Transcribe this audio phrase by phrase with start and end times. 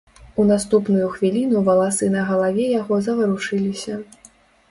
[0.43, 4.01] У наступную хвіліну валасы на галаве яго заварушыліся.